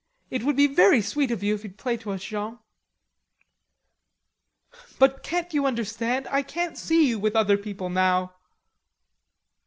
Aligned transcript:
It 0.31 0.41
would 0.43 0.55
be 0.55 0.65
very 0.65 0.99
sweet 0.99 1.29
of 1.29 1.43
you, 1.43 1.53
if 1.53 1.63
you'd 1.63 1.77
play 1.77 1.95
to 1.97 2.09
us, 2.09 2.23
Jean." 2.23 2.57
"But 4.97 5.21
can't 5.21 5.53
you 5.53 5.67
understand? 5.67 6.27
I 6.31 6.41
can't 6.41 6.75
see 6.75 7.07
you 7.07 7.19
with 7.19 7.35
other 7.35 7.55
people 7.55 7.91
now." 7.91 8.33